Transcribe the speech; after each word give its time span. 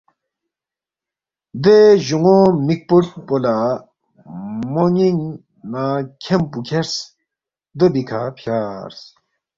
دے 1.63 1.77
جون٘و 2.05 2.37
مِک 2.65 2.81
پُوٹ 2.87 3.05
پو 3.27 3.35
لہ 3.43 3.55
مو 4.71 4.83
نِ٘ینگ 4.93 5.23
نہ 5.71 5.83
کھیم 6.21 6.41
پو 6.51 6.59
کھیرس، 6.67 6.93
دو 7.77 7.85
بیکھہ 7.93 8.21
فیارس 8.37 8.99